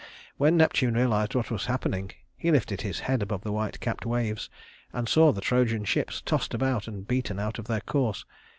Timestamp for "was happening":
1.51-2.09